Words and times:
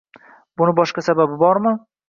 Buni 0.61 0.73
boshqa 0.81 1.05
sababi 1.11 1.39
bormi? 1.45 1.79